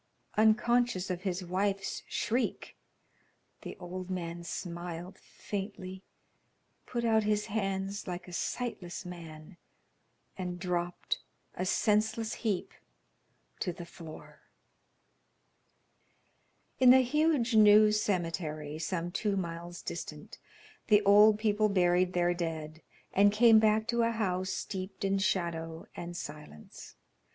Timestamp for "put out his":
6.87-7.45